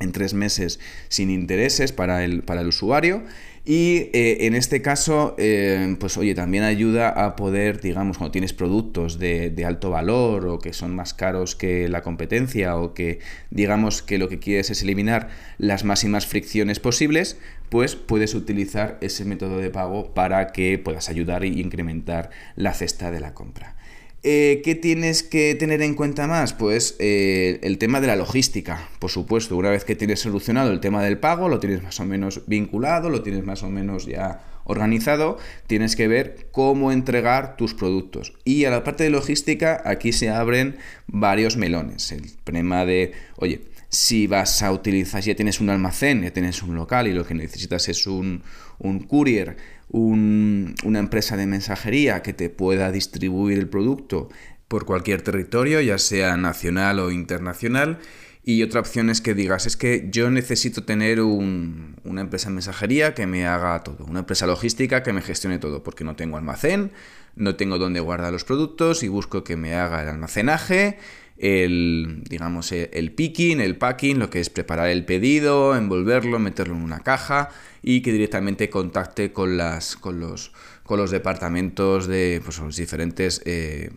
en 0.00 0.12
tres 0.12 0.34
meses 0.34 0.80
sin 1.08 1.30
intereses 1.30 1.92
para 1.92 2.24
el, 2.24 2.42
para 2.42 2.62
el 2.62 2.68
usuario 2.68 3.22
y 3.64 4.08
eh, 4.14 4.46
en 4.46 4.54
este 4.54 4.80
caso, 4.80 5.34
eh, 5.38 5.94
pues 6.00 6.16
oye, 6.16 6.34
también 6.34 6.64
ayuda 6.64 7.10
a 7.10 7.36
poder, 7.36 7.80
digamos, 7.80 8.16
cuando 8.16 8.32
tienes 8.32 8.54
productos 8.54 9.18
de, 9.18 9.54
alto 9.66 9.90
valor 9.90 10.48
o 10.48 10.58
que 10.58 10.72
son 10.72 10.96
más 10.96 11.12
caros 11.12 11.54
que 11.56 11.88
la 11.88 12.00
competencia 12.00 12.76
o 12.76 12.94
que 12.94 13.18
digamos 13.50 14.02
que 14.02 14.16
lo 14.16 14.28
que 14.28 14.38
quieres 14.38 14.70
es 14.70 14.82
eliminar 14.82 15.28
las 15.58 15.84
máximas 15.84 16.26
fricciones 16.26 16.80
posibles, 16.80 17.38
pues 17.68 17.96
puedes 17.96 18.34
utilizar 18.34 18.96
ese 19.02 19.26
método 19.26 19.58
de 19.58 19.68
pago 19.68 20.14
para 20.14 20.52
que 20.52 20.78
puedas 20.78 21.10
ayudar 21.10 21.44
e 21.44 21.48
incrementar 21.48 22.30
la 22.56 22.72
cesta 22.72 23.10
de 23.10 23.20
la 23.20 23.34
compra. 23.34 23.76
Eh, 24.22 24.60
¿Qué 24.62 24.74
tienes 24.74 25.22
que 25.22 25.54
tener 25.54 25.80
en 25.80 25.94
cuenta 25.94 26.26
más? 26.26 26.52
Pues 26.52 26.94
eh, 26.98 27.58
el 27.62 27.78
tema 27.78 28.02
de 28.02 28.06
la 28.06 28.16
logística, 28.16 28.88
por 28.98 29.10
supuesto. 29.10 29.56
Una 29.56 29.70
vez 29.70 29.84
que 29.84 29.96
tienes 29.96 30.20
solucionado 30.20 30.72
el 30.72 30.80
tema 30.80 31.02
del 31.02 31.18
pago, 31.18 31.48
lo 31.48 31.58
tienes 31.58 31.82
más 31.82 31.98
o 32.00 32.04
menos 32.04 32.42
vinculado, 32.46 33.08
lo 33.08 33.22
tienes 33.22 33.44
más 33.44 33.62
o 33.62 33.70
menos 33.70 34.04
ya 34.04 34.44
organizado, 34.64 35.38
tienes 35.66 35.96
que 35.96 36.06
ver 36.06 36.48
cómo 36.52 36.92
entregar 36.92 37.56
tus 37.56 37.72
productos. 37.72 38.34
Y 38.44 38.66
a 38.66 38.70
la 38.70 38.84
parte 38.84 39.04
de 39.04 39.10
logística, 39.10 39.80
aquí 39.86 40.12
se 40.12 40.28
abren 40.28 40.76
varios 41.06 41.56
melones. 41.56 42.12
El 42.12 42.30
tema 42.44 42.84
de, 42.84 43.12
oye, 43.36 43.62
si 43.90 44.28
vas 44.28 44.62
a 44.62 44.72
utilizar, 44.72 45.20
ya 45.22 45.34
tienes 45.34 45.60
un 45.60 45.68
almacén, 45.68 46.22
ya 46.22 46.32
tienes 46.32 46.62
un 46.62 46.76
local 46.76 47.08
y 47.08 47.12
lo 47.12 47.26
que 47.26 47.34
necesitas 47.34 47.88
es 47.88 48.06
un, 48.06 48.42
un 48.78 49.00
courier, 49.00 49.56
una 49.88 50.98
empresa 50.98 51.36
de 51.36 51.46
mensajería 51.46 52.22
que 52.22 52.32
te 52.32 52.50
pueda 52.50 52.92
distribuir 52.92 53.58
el 53.58 53.68
producto 53.68 54.28
por 54.68 54.86
cualquier 54.86 55.22
territorio, 55.22 55.80
ya 55.80 55.98
sea 55.98 56.36
nacional 56.36 57.00
o 57.00 57.10
internacional. 57.10 57.98
Y 58.44 58.62
otra 58.62 58.80
opción 58.80 59.10
es 59.10 59.20
que 59.20 59.34
digas, 59.34 59.66
es 59.66 59.76
que 59.76 60.08
yo 60.10 60.30
necesito 60.30 60.84
tener 60.84 61.20
una 61.20 62.20
empresa 62.20 62.48
de 62.48 62.54
mensajería 62.54 63.12
que 63.12 63.26
me 63.26 63.46
haga 63.46 63.82
todo, 63.82 64.04
una 64.06 64.20
empresa 64.20 64.46
logística 64.46 65.02
que 65.02 65.12
me 65.12 65.20
gestione 65.20 65.58
todo, 65.58 65.82
porque 65.82 66.04
no 66.04 66.14
tengo 66.14 66.36
almacén, 66.36 66.92
no 67.34 67.56
tengo 67.56 67.78
dónde 67.78 68.00
guardar 68.00 68.32
los 68.32 68.44
productos 68.44 69.02
y 69.02 69.08
busco 69.08 69.44
que 69.44 69.56
me 69.56 69.74
haga 69.74 70.02
el 70.02 70.08
almacenaje, 70.08 70.98
el, 71.40 72.22
digamos, 72.28 72.70
el 72.72 73.12
picking, 73.12 73.60
el 73.60 73.76
packing, 73.76 74.18
lo 74.18 74.28
que 74.28 74.40
es 74.40 74.50
preparar 74.50 74.88
el 74.88 75.04
pedido, 75.06 75.74
envolverlo, 75.74 76.38
meterlo 76.38 76.74
en 76.74 76.82
una 76.82 77.00
caja 77.00 77.48
y 77.82 78.02
que 78.02 78.12
directamente 78.12 78.68
contacte 78.68 79.32
con, 79.32 79.56
las, 79.56 79.96
con, 79.96 80.20
los, 80.20 80.52
con 80.84 80.98
los 80.98 81.10
departamentos 81.10 82.06
de 82.06 82.42
pues, 82.44 82.58
los 82.58 82.76
diferentes 82.76 83.40
eh, 83.46 83.90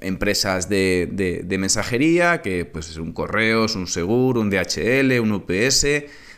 empresas 0.00 0.68
de, 0.68 1.08
de, 1.44 1.58
mensajería, 1.58 2.42
que 2.42 2.64
pues 2.64 2.90
es 2.90 2.96
un 2.98 3.12
correos, 3.12 3.74
un 3.74 3.88
seguro, 3.88 4.40
un 4.40 4.50
DHL, 4.50 5.18
un 5.20 5.32
UPS 5.32 5.86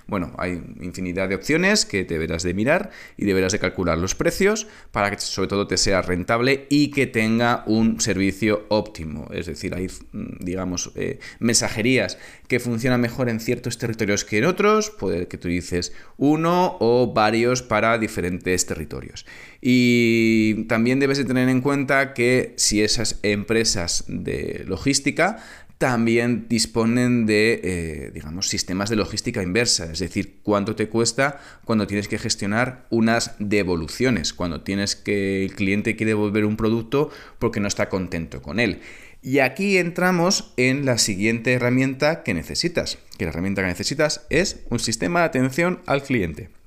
bueno, 0.07 0.33
hay 0.39 0.63
infinidad 0.81 1.29
de 1.29 1.35
opciones 1.35 1.87
que 1.87 2.05
deberás 2.05 2.43
de 2.43 2.55
mirar 2.55 2.91
y 3.17 3.25
deberás 3.25 3.53
de 3.53 3.59
calcular 3.59 3.99
los 3.99 4.15
precios 4.15 4.67
para 4.91 5.11
que 5.11 5.19
sobre 5.19 5.49
todo 5.49 5.67
te 5.67 5.77
sea 5.77 6.03
rentable 6.03 6.67
y 6.71 6.91
que 6.91 7.07
tenga 7.07 7.65
un 7.67 8.01
servicio 8.01 8.67
óptimo. 8.69 9.29
Es 9.33 9.47
decir, 9.47 9.75
hay, 9.75 9.89
mm, 10.13 10.45
digamos, 10.45 10.93
eh, 10.95 11.19
mensajerías 11.39 12.19
que 12.49 12.61
funcionan 12.61 13.01
mejor 13.01 13.29
en 13.29 13.41
ciertos 13.41 13.79
territorios 13.79 14.25
que 14.25 14.39
en 14.39 14.45
otros, 14.45 14.91
puede 14.91 15.29
que 15.29 15.39
tú 15.39 15.49
dices 15.49 15.93
uno 16.17 16.77
o 16.81 17.13
varios 17.13 17.63
para 17.63 17.99
diferentes 17.99 18.67
territorios. 18.67 19.25
Y 19.61 20.65
también 20.65 20.99
debes 20.99 21.19
de 21.19 21.25
tener 21.25 21.49
en 21.49 21.61
cuenta 21.61 22.15
que 22.15 22.55
si 22.57 22.83
esas 22.83 23.21
empresas 23.23 24.05
de 24.09 24.65
logística 24.67 25.43
también 25.83 26.47
disponen 26.49 27.27
de, 27.27 27.61
eh, 27.65 28.11
digamos, 28.15 28.49
sistemas 28.49 28.89
de 28.89 28.95
logística 28.95 29.43
inversa, 29.43 29.91
es 29.91 29.99
decir, 29.99 30.37
cuánto 30.45 30.77
te 30.77 30.89
cuesta 30.89 31.41
cuando 31.65 31.89
tienes 31.89 32.07
que 32.07 32.21
gestionar 32.21 32.87
unas 32.91 33.35
devoluciones, 33.41 34.33
cuando 34.33 34.61
tienes 34.61 34.95
que 34.95 35.45
el 35.45 35.57
cliente 35.57 35.97
quiere 35.97 36.11
devolver 36.11 36.45
un 36.45 36.57
producto 36.57 37.11
porque 37.41 37.59
no 37.59 37.67
está 37.67 37.89
contento 37.89 38.43
con 38.43 38.61
él. 38.61 38.79
Y 39.23 39.41
aquí 39.41 39.77
entramos 39.77 40.55
en 40.57 40.87
la 40.87 40.99
siguiente 40.99 41.53
herramienta 41.53 42.23
que 42.23 42.33
necesitas, 42.33 42.99
que 43.19 43.25
la 43.25 43.33
herramienta 43.33 43.63
que 43.63 43.67
necesitas 43.67 44.25
es 44.31 44.61
un 44.71 44.79
sistema 44.79 45.19
de 45.19 45.27
atención 45.27 45.81
al 45.87 46.05
cliente 46.05 46.62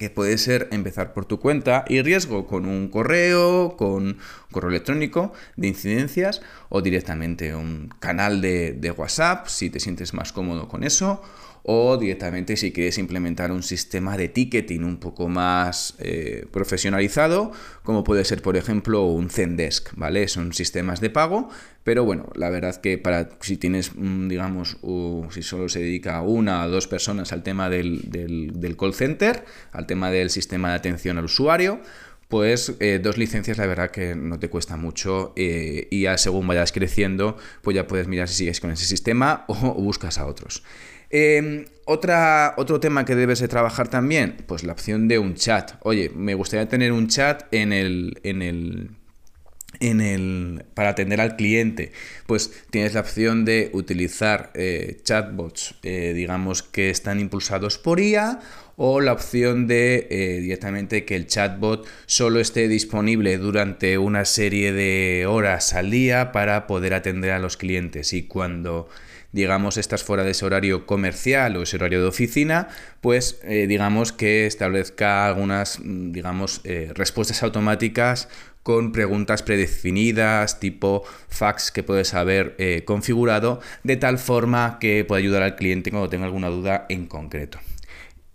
que 0.00 0.08
puede 0.08 0.38
ser 0.38 0.66
empezar 0.72 1.12
por 1.12 1.26
tu 1.26 1.38
cuenta 1.38 1.84
y 1.86 2.00
riesgo 2.00 2.46
con 2.46 2.64
un 2.64 2.88
correo, 2.88 3.76
con 3.76 4.16
correo 4.50 4.70
electrónico 4.70 5.34
de 5.56 5.68
incidencias 5.68 6.40
o 6.70 6.80
directamente 6.80 7.54
un 7.54 7.92
canal 8.00 8.40
de, 8.40 8.72
de 8.72 8.92
WhatsApp 8.92 9.46
si 9.48 9.68
te 9.68 9.78
sientes 9.78 10.14
más 10.14 10.32
cómodo 10.32 10.68
con 10.68 10.84
eso 10.84 11.20
o 11.62 11.98
directamente 11.98 12.56
si 12.56 12.72
quieres 12.72 12.98
implementar 12.98 13.52
un 13.52 13.62
sistema 13.62 14.16
de 14.16 14.28
ticketing 14.28 14.84
un 14.84 14.96
poco 14.96 15.28
más 15.28 15.94
eh, 15.98 16.46
profesionalizado, 16.50 17.52
como 17.82 18.04
puede 18.04 18.24
ser 18.24 18.42
por 18.42 18.56
ejemplo 18.56 19.04
un 19.04 19.28
Zendesk, 19.28 19.90
¿vale? 19.96 20.28
Son 20.28 20.52
sistemas 20.52 21.00
de 21.00 21.10
pago, 21.10 21.50
pero 21.84 22.04
bueno, 22.04 22.28
la 22.34 22.50
verdad 22.50 22.76
que 22.76 22.98
para 22.98 23.30
si 23.40 23.56
tienes, 23.56 23.92
mm, 23.94 24.28
digamos, 24.28 24.78
si 25.30 25.42
solo 25.42 25.68
se 25.68 25.80
dedica 25.80 26.20
una 26.22 26.64
o 26.64 26.70
dos 26.70 26.86
personas 26.86 27.32
al 27.32 27.42
tema 27.42 27.70
del, 27.70 28.10
del, 28.10 28.76
call 28.76 28.94
center, 28.94 29.44
al 29.72 29.86
tema 29.86 30.10
del 30.10 30.30
sistema 30.30 30.70
de 30.70 30.74
atención 30.76 31.18
al 31.18 31.24
usuario, 31.24 31.80
pues 32.28 32.74
eh, 32.78 33.00
dos 33.02 33.18
licencias 33.18 33.58
la 33.58 33.66
verdad 33.66 33.90
que 33.90 34.14
no 34.14 34.38
te 34.38 34.48
cuesta 34.48 34.76
mucho 34.76 35.32
eh, 35.34 35.88
y 35.90 36.02
ya 36.02 36.16
según 36.16 36.46
vayas 36.46 36.70
creciendo 36.70 37.36
pues 37.60 37.74
ya 37.74 37.88
puedes 37.88 38.06
mirar 38.06 38.28
si 38.28 38.34
sigues 38.34 38.60
con 38.60 38.70
ese 38.70 38.84
sistema 38.84 39.44
o 39.48 39.74
buscas 39.74 40.18
a 40.18 40.26
otros. 40.26 40.62
Otra, 41.92 42.54
otro 42.56 42.78
tema 42.78 43.04
que 43.04 43.16
debes 43.16 43.40
de 43.40 43.48
trabajar 43.48 43.88
también, 43.88 44.36
pues 44.46 44.62
la 44.62 44.72
opción 44.72 45.08
de 45.08 45.18
un 45.18 45.34
chat. 45.34 45.72
Oye, 45.80 46.08
me 46.14 46.34
gustaría 46.34 46.68
tener 46.68 46.92
un 46.92 47.08
chat 47.08 47.52
en 47.52 47.72
el, 47.72 48.20
en 48.22 48.42
el, 48.42 48.92
en 49.80 50.02
el, 50.02 50.64
para 50.74 50.90
atender 50.90 51.20
al 51.20 51.36
cliente, 51.36 51.92
pues 52.26 52.52
tienes 52.70 52.94
la 52.94 53.00
opción 53.00 53.46
de 53.46 53.70
utilizar 53.72 54.50
eh, 54.54 55.00
chatbots, 55.02 55.74
eh, 55.82 56.12
digamos 56.14 56.62
que 56.62 56.90
están 56.90 57.18
impulsados 57.18 57.78
por 57.78 57.98
IA, 57.98 58.40
o 58.76 59.00
la 59.00 59.12
opción 59.12 59.66
de 59.66 60.06
eh, 60.10 60.40
directamente 60.40 61.04
que 61.04 61.16
el 61.16 61.26
chatbot 61.26 61.86
solo 62.06 62.40
esté 62.40 62.68
disponible 62.68 63.36
durante 63.38 63.98
una 63.98 64.24
serie 64.24 64.72
de 64.72 65.26
horas 65.26 65.74
al 65.74 65.90
día 65.90 66.32
para 66.32 66.66
poder 66.66 66.94
atender 66.94 67.32
a 67.32 67.38
los 67.38 67.56
clientes. 67.56 68.12
Y 68.12 68.22
cuando 68.22 68.88
digamos, 69.32 69.76
estás 69.76 70.02
fuera 70.02 70.24
de 70.24 70.32
ese 70.32 70.44
horario 70.44 70.86
comercial 70.86 71.56
o 71.56 71.62
ese 71.62 71.76
horario 71.76 72.00
de 72.02 72.08
oficina, 72.08 72.66
pues 73.00 73.40
digamos 73.44 74.10
que 74.10 74.46
establezca 74.46 75.24
algunas, 75.24 75.78
mm, 75.78 76.10
digamos, 76.10 76.62
respuestas 76.96 77.44
automáticas 77.44 78.28
con 78.62 78.92
preguntas 78.92 79.42
predefinidas, 79.42 80.60
tipo 80.60 81.02
fax 81.28 81.70
que 81.70 81.82
puedes 81.82 82.14
haber 82.14 82.54
eh, 82.58 82.82
configurado, 82.84 83.60
de 83.84 83.96
tal 83.96 84.18
forma 84.18 84.78
que 84.80 85.04
pueda 85.04 85.18
ayudar 85.18 85.42
al 85.42 85.56
cliente 85.56 85.90
cuando 85.90 86.08
tenga 86.08 86.26
alguna 86.26 86.48
duda 86.48 86.86
en 86.88 87.06
concreto. 87.06 87.58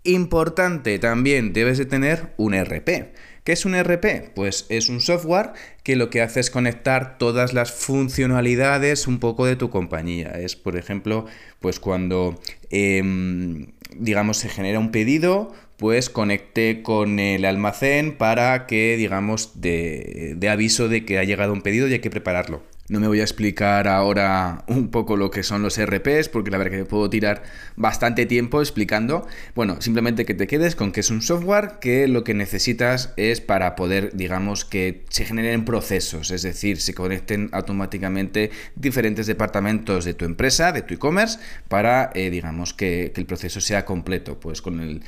Importante 0.02 0.98
también, 0.98 1.52
debes 1.52 1.78
de 1.78 1.84
tener 1.84 2.32
un 2.36 2.54
RP. 2.54 3.12
¿Qué 3.46 3.52
es 3.52 3.64
un 3.64 3.80
RP? 3.80 4.32
Pues 4.34 4.66
es 4.70 4.88
un 4.88 5.00
software 5.00 5.52
que 5.84 5.94
lo 5.94 6.10
que 6.10 6.20
hace 6.20 6.40
es 6.40 6.50
conectar 6.50 7.16
todas 7.16 7.54
las 7.54 7.70
funcionalidades 7.70 9.06
un 9.06 9.20
poco 9.20 9.46
de 9.46 9.54
tu 9.54 9.70
compañía. 9.70 10.30
Es, 10.30 10.56
por 10.56 10.76
ejemplo, 10.76 11.26
pues 11.60 11.78
cuando, 11.78 12.40
em, 12.70 13.68
digamos, 13.96 14.38
se 14.38 14.48
genera 14.48 14.80
un 14.80 14.90
pedido, 14.90 15.52
pues 15.76 16.10
conecte 16.10 16.82
con 16.82 17.18
el 17.18 17.44
almacén 17.44 18.16
para 18.16 18.66
que, 18.66 18.96
digamos, 18.96 19.60
de, 19.60 20.34
de 20.36 20.48
aviso 20.48 20.88
de 20.88 21.04
que 21.04 21.18
ha 21.18 21.24
llegado 21.24 21.52
un 21.52 21.62
pedido 21.62 21.88
y 21.88 21.94
hay 21.94 22.00
que 22.00 22.10
prepararlo. 22.10 22.62
No 22.88 23.00
me 23.00 23.08
voy 23.08 23.18
a 23.18 23.24
explicar 23.24 23.88
ahora 23.88 24.64
un 24.68 24.90
poco 24.92 25.16
lo 25.16 25.32
que 25.32 25.42
son 25.42 25.60
los 25.60 25.76
RPs, 25.76 26.28
porque 26.28 26.52
la 26.52 26.58
verdad 26.58 26.78
que 26.78 26.84
puedo 26.84 27.10
tirar 27.10 27.42
bastante 27.74 28.26
tiempo 28.26 28.60
explicando. 28.60 29.26
Bueno, 29.56 29.80
simplemente 29.80 30.24
que 30.24 30.34
te 30.34 30.46
quedes 30.46 30.76
con 30.76 30.92
que 30.92 31.00
es 31.00 31.10
un 31.10 31.20
software 31.20 31.80
que 31.80 32.06
lo 32.06 32.22
que 32.22 32.32
necesitas 32.34 33.12
es 33.16 33.40
para 33.40 33.74
poder, 33.74 34.14
digamos, 34.14 34.64
que 34.64 35.04
se 35.08 35.24
generen 35.24 35.64
procesos, 35.64 36.30
es 36.30 36.42
decir, 36.42 36.80
se 36.80 36.94
conecten 36.94 37.48
automáticamente 37.52 38.52
diferentes 38.76 39.26
departamentos 39.26 40.04
de 40.04 40.14
tu 40.14 40.24
empresa, 40.24 40.70
de 40.70 40.82
tu 40.82 40.94
e-commerce, 40.94 41.40
para, 41.66 42.12
eh, 42.14 42.30
digamos, 42.30 42.72
que, 42.72 43.12
el 43.16 43.26
proceso 43.26 43.60
sea 43.62 43.84
completo, 43.84 44.38
pues 44.38 44.60
con 44.60 44.80
el, 44.80 45.02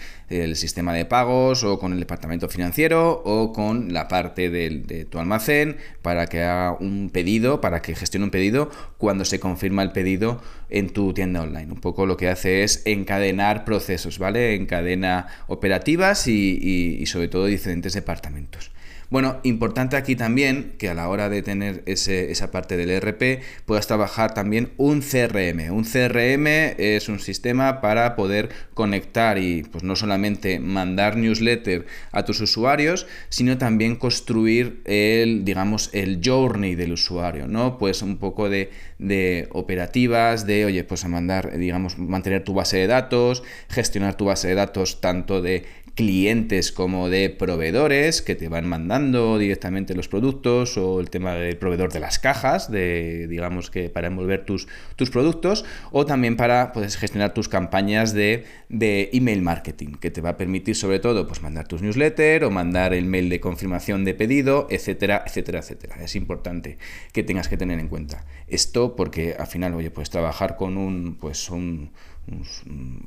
sistema 0.56 0.92
de 0.94 1.04
pagos 1.04 1.62
o 1.62 1.78
con 1.78 1.92
el 1.92 2.00
departamento 2.00 2.48
financiero 2.48 3.22
o 3.24 3.52
con 3.52 3.92
la 3.92 4.08
parte 4.08 4.50
de 4.50 5.06
tu 5.08 5.18
almacén 5.18 5.76
para 6.02 6.26
que 6.26 6.42
haga 6.42 6.72
un 6.72 7.10
pedido 7.10 7.60
para 7.60 7.67
que 7.82 7.94
gestione 7.94 8.24
un 8.24 8.30
pedido 8.30 8.70
cuando 8.98 9.24
se 9.24 9.38
confirma 9.38 9.82
el 9.82 9.92
pedido 9.92 10.40
en 10.70 10.90
tu 10.90 11.12
tienda 11.14 11.42
online. 11.42 11.72
Un 11.72 11.80
poco 11.80 12.06
lo 12.06 12.16
que 12.16 12.28
hace 12.28 12.64
es 12.64 12.82
encadenar 12.84 13.64
procesos, 13.64 14.18
¿vale? 14.18 14.54
Encadena 14.54 15.28
operativas 15.46 16.26
y 16.26 17.04
sobre 17.06 17.28
todo 17.28 17.46
diferentes 17.46 17.92
departamentos. 17.92 18.70
Bueno, 19.10 19.40
importante 19.42 19.96
aquí 19.96 20.16
también 20.16 20.74
que 20.76 20.90
a 20.90 20.94
la 20.94 21.08
hora 21.08 21.30
de 21.30 21.40
tener 21.40 21.82
esa 21.86 22.50
parte 22.50 22.76
del 22.76 22.90
ERP 22.90 23.42
puedas 23.64 23.86
trabajar 23.86 24.34
también 24.34 24.72
un 24.76 25.00
CRM. 25.00 25.72
Un 25.72 25.84
CRM 25.84 26.46
es 26.76 27.08
un 27.08 27.18
sistema 27.18 27.80
para 27.80 28.16
poder 28.16 28.50
conectar 28.74 29.38
y 29.38 29.62
pues 29.62 29.82
no 29.82 29.96
solamente 29.96 30.60
mandar 30.60 31.16
newsletter 31.16 31.86
a 32.12 32.26
tus 32.26 32.42
usuarios, 32.42 33.06
sino 33.30 33.56
también 33.56 33.96
construir 33.96 34.82
el, 34.84 35.42
digamos, 35.42 35.88
el 35.94 36.20
journey 36.22 36.74
del 36.74 36.92
usuario, 36.92 37.48
¿no? 37.48 37.78
Pues 37.78 38.02
un 38.02 38.18
poco 38.18 38.50
de, 38.50 38.70
de 38.98 39.48
operativas, 39.52 40.46
de, 40.46 40.66
oye, 40.66 40.84
pues 40.84 41.06
a 41.06 41.08
mandar, 41.08 41.56
digamos, 41.56 41.96
mantener 41.96 42.44
tu 42.44 42.52
base 42.52 42.76
de 42.76 42.86
datos, 42.86 43.42
gestionar 43.70 44.16
tu 44.18 44.26
base 44.26 44.48
de 44.48 44.54
datos 44.54 45.00
tanto 45.00 45.40
de 45.40 45.64
clientes 45.98 46.70
como 46.70 47.08
de 47.08 47.28
proveedores 47.28 48.22
que 48.22 48.36
te 48.36 48.48
van 48.48 48.68
mandando 48.68 49.36
directamente 49.36 49.96
los 49.96 50.06
productos 50.06 50.78
o 50.78 51.00
el 51.00 51.10
tema 51.10 51.34
del 51.34 51.56
proveedor 51.56 51.92
de 51.92 51.98
las 51.98 52.20
cajas, 52.20 52.70
de 52.70 53.26
digamos 53.26 53.68
que 53.68 53.90
para 53.90 54.06
envolver 54.06 54.44
tus, 54.44 54.68
tus 54.94 55.10
productos 55.10 55.64
o 55.90 56.06
también 56.06 56.36
para 56.36 56.72
pues, 56.72 56.96
gestionar 56.96 57.34
tus 57.34 57.48
campañas 57.48 58.12
de, 58.12 58.44
de, 58.68 59.10
email 59.12 59.42
marketing 59.42 59.94
que 59.94 60.12
te 60.12 60.20
va 60.20 60.30
a 60.30 60.36
permitir 60.36 60.76
sobre 60.76 61.00
todo 61.00 61.26
pues 61.26 61.42
mandar 61.42 61.66
tus 61.66 61.82
newsletters 61.82 62.44
o 62.44 62.50
mandar 62.52 62.94
el 62.94 63.06
mail 63.06 63.28
de 63.28 63.40
confirmación 63.40 64.04
de 64.04 64.14
pedido, 64.14 64.68
etcétera, 64.70 65.24
etcétera, 65.26 65.58
etcétera. 65.58 65.96
Es 66.00 66.14
importante 66.14 66.78
que 67.12 67.24
tengas 67.24 67.48
que 67.48 67.56
tener 67.56 67.80
en 67.80 67.88
cuenta 67.88 68.24
esto 68.46 68.94
porque 68.94 69.34
al 69.36 69.48
final, 69.48 69.74
oye, 69.74 69.90
puedes 69.90 70.10
trabajar 70.10 70.54
con 70.54 70.76
un 70.76 71.16
pues 71.18 71.50
un 71.50 71.90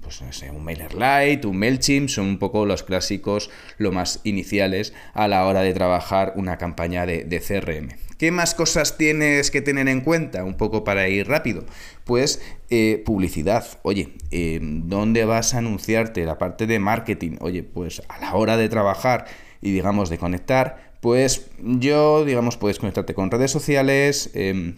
pues 0.02 0.22
no 0.22 0.34
sé, 0.34 0.50
un 0.50 0.68
un 0.68 1.58
MailChimp, 1.58 2.10
son 2.10 2.26
un 2.26 2.40
poco 2.40 2.66
los 2.66 2.84
clásicos, 2.84 3.50
lo 3.78 3.92
más 3.92 4.22
iniciales 4.24 4.94
a 5.14 5.28
la 5.28 5.46
hora 5.46 5.62
de 5.62 5.74
trabajar 5.74 6.34
una 6.36 6.58
campaña 6.58 7.06
de, 7.06 7.42
CRM. 7.42 7.90
¿Qué 8.18 8.32
más 8.32 8.54
cosas 8.54 8.98
tienes 8.98 9.50
que 9.50 9.62
tener 9.62 9.88
en 9.88 10.02
cuenta? 10.02 10.44
Un 10.44 10.56
poco 10.56 10.84
para 10.84 11.08
ir 11.10 11.28
rápido. 11.28 11.66
Pues 12.04 12.42
eh, 12.70 13.02
publicidad. 13.04 13.66
Oye, 13.82 14.14
eh, 14.30 14.60
¿dónde 14.62 15.26
vas 15.26 15.56
a 15.56 15.58
anunciarte? 15.58 16.26
La 16.26 16.38
parte 16.38 16.68
de 16.68 16.80
marketing. 16.80 17.38
Oye, 17.40 17.64
pues 17.64 18.04
a 18.10 18.20
la 18.20 18.36
hora 18.36 18.58
de 18.58 18.70
trabajar 18.70 19.26
y 19.62 19.72
digamos 19.72 20.10
de 20.10 20.20
conectar, 20.20 20.94
pues 21.02 21.50
yo, 21.60 22.24
digamos, 22.24 22.58
puedes 22.58 22.78
conectarte 22.78 23.16
con 23.16 23.32
redes 23.32 23.50
sociales, 23.50 24.30
em, 24.36 24.76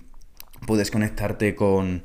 puedes 0.65 0.89
conectarte 0.89 1.53
con 1.53 2.03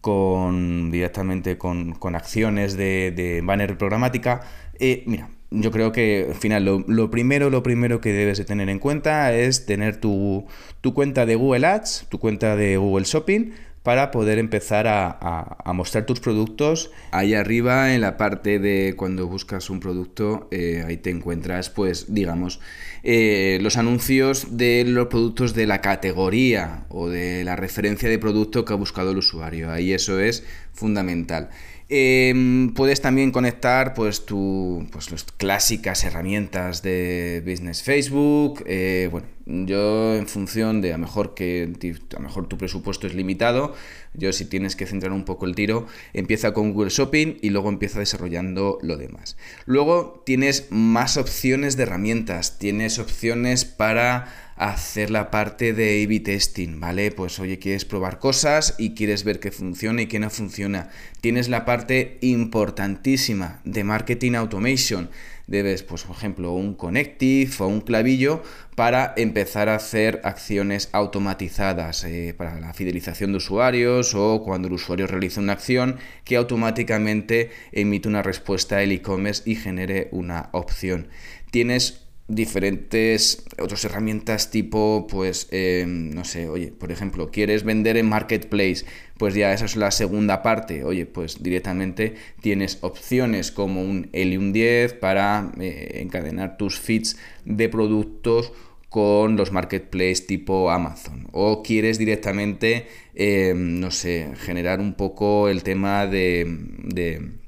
con 0.00 0.90
directamente 0.90 1.58
con, 1.58 1.96
acciones 2.14 2.76
de, 2.76 3.42
banner 3.44 3.76
programática. 3.76 4.42
Eh, 4.78 5.02
mira, 5.06 5.28
yo 5.50 5.70
creo 5.70 5.92
que 5.92 6.26
al 6.28 6.34
final 6.34 6.84
lo, 6.86 7.10
primero, 7.10 7.50
lo 7.50 7.62
primero 7.62 8.00
que 8.00 8.12
debes 8.12 8.38
de 8.38 8.44
tener 8.44 8.68
en 8.68 8.78
cuenta 8.78 9.34
es 9.34 9.66
tener 9.66 9.96
tu, 9.96 10.46
tu 10.80 10.94
cuenta 10.94 11.26
de 11.26 11.34
Google 11.34 11.66
Ads, 11.66 12.06
tu 12.08 12.18
cuenta 12.18 12.56
de 12.56 12.76
Google 12.76 13.04
Shopping, 13.04 13.52
para 13.82 14.10
poder 14.10 14.38
empezar 14.38 14.86
a, 14.86 15.72
mostrar 15.72 16.04
tus 16.04 16.20
productos. 16.20 16.90
Ahí 17.12 17.34
arriba 17.34 17.94
en 17.94 18.02
la 18.02 18.16
parte 18.16 18.58
de 18.58 18.94
cuando 18.96 19.26
buscas 19.26 19.70
un 19.70 19.80
producto, 19.80 20.48
eh, 20.50 20.84
ahí 20.86 20.98
te 20.98 21.10
encuentras 21.10 21.70
pues 21.70 22.12
digamos 22.12 22.60
eh, 23.02 23.58
los 23.62 23.76
anuncios 23.76 24.56
de 24.56 24.84
los 24.86 25.06
productos 25.08 25.54
de 25.54 25.66
la 25.66 25.80
categoría 25.80 26.84
o 26.88 27.08
de 27.08 27.44
la 27.44 27.56
referencia 27.56 28.08
de 28.08 28.18
producto 28.18 28.64
que 28.64 28.72
ha 28.72 28.76
buscado 28.76 29.12
el 29.12 29.18
usuario. 29.18 29.70
Ahí 29.70 29.92
eso 29.92 30.20
es 30.20 30.44
fundamental. 30.72 31.50
Em, 31.92 32.72
puedes 32.72 33.00
también 33.00 33.32
conectar 33.32 33.94
pues, 33.94 34.24
tu, 34.24 34.86
pues 34.92 35.10
las 35.10 35.24
clásicas 35.24 36.04
herramientas 36.04 36.82
de 36.82 37.42
Business 37.44 37.82
Facebook. 37.82 38.62
Eh, 38.66 39.08
bueno, 39.10 39.26
yo 39.66 40.14
en 40.14 40.28
función 40.28 40.82
de 40.82 40.92
a 40.92 40.98
mejor 40.98 41.34
que 41.34 41.72
a 42.16 42.20
mejor 42.20 42.46
tu 42.46 42.56
presupuesto 42.56 43.08
es 43.08 43.14
limitado, 43.14 43.74
yo 44.14 44.32
si 44.32 44.44
tienes 44.44 44.76
que 44.76 44.86
centrar 44.86 45.12
un 45.12 45.24
poco 45.24 45.46
el 45.46 45.54
tiro, 45.54 45.86
empieza 46.12 46.52
con 46.52 46.72
Google 46.72 46.90
Shopping 46.90 47.38
y 47.40 47.50
luego 47.50 47.68
empieza 47.68 47.98
desarrollando 47.98 48.78
lo 48.82 48.96
demás. 48.96 49.36
Luego 49.66 50.22
tienes 50.26 50.66
más 50.70 51.16
opciones 51.16 51.76
de 51.76 51.84
herramientas, 51.84 52.58
tienes 52.58 52.98
opciones 52.98 53.64
para 53.64 54.49
hacer 54.60 55.10
la 55.10 55.30
parte 55.30 55.72
de 55.72 56.04
A-B 56.04 56.20
testing, 56.20 56.80
¿vale? 56.80 57.10
Pues 57.12 57.40
oye, 57.40 57.58
quieres 57.58 57.86
probar 57.86 58.18
cosas 58.18 58.74
y 58.76 58.90
quieres 58.94 59.24
ver 59.24 59.40
qué 59.40 59.50
funciona 59.50 60.02
y 60.02 60.06
qué 60.06 60.18
no 60.18 60.28
funciona. 60.28 60.90
Tienes 61.22 61.48
la 61.48 61.64
parte 61.64 62.18
importantísima 62.20 63.62
de 63.64 63.84
marketing 63.84 64.34
automation. 64.34 65.08
Debes, 65.46 65.82
pues, 65.82 66.02
por 66.02 66.14
ejemplo, 66.14 66.52
un 66.52 66.74
connective 66.74 67.50
o 67.60 67.68
un 67.68 67.80
clavillo 67.80 68.42
para 68.74 69.14
empezar 69.16 69.70
a 69.70 69.76
hacer 69.76 70.20
acciones 70.24 70.90
automatizadas 70.92 72.04
eh, 72.04 72.34
para 72.36 72.60
la 72.60 72.74
fidelización 72.74 73.32
de 73.32 73.38
usuarios 73.38 74.14
o 74.14 74.42
cuando 74.44 74.68
el 74.68 74.74
usuario 74.74 75.06
realiza 75.06 75.40
una 75.40 75.54
acción 75.54 75.96
que 76.24 76.36
automáticamente 76.36 77.50
emite 77.72 78.08
una 78.08 78.22
respuesta 78.22 78.76
al 78.76 78.92
e-commerce 78.92 79.42
y 79.46 79.54
genere 79.54 80.08
una 80.12 80.50
opción. 80.52 81.08
Tienes 81.50 82.09
diferentes 82.30 83.44
otras 83.60 83.84
herramientas 83.84 84.50
tipo, 84.50 85.06
pues, 85.10 85.48
eh, 85.50 85.84
no 85.86 86.24
sé, 86.24 86.48
oye, 86.48 86.68
por 86.68 86.92
ejemplo, 86.92 87.30
quieres 87.30 87.64
vender 87.64 87.96
en 87.96 88.08
Marketplace, 88.08 88.84
pues 89.18 89.34
ya 89.34 89.52
esa 89.52 89.64
es 89.64 89.76
la 89.76 89.90
segunda 89.90 90.42
parte, 90.42 90.84
oye, 90.84 91.06
pues 91.06 91.42
directamente 91.42 92.14
tienes 92.40 92.78
opciones 92.82 93.50
como 93.50 93.82
un 93.82 94.08
Helium 94.12 94.52
10 94.52 94.94
para 94.94 95.52
eh, 95.60 95.98
encadenar 96.02 96.56
tus 96.56 96.78
feeds 96.78 97.16
de 97.44 97.68
productos 97.68 98.52
con 98.88 99.36
los 99.36 99.52
marketplaces 99.52 100.26
tipo 100.26 100.70
Amazon. 100.70 101.28
O 101.32 101.62
quieres 101.62 101.98
directamente, 101.98 102.86
eh, 103.14 103.52
no 103.56 103.90
sé, 103.90 104.32
generar 104.36 104.80
un 104.80 104.94
poco 104.94 105.48
el 105.48 105.62
tema 105.62 106.06
de 106.06 107.38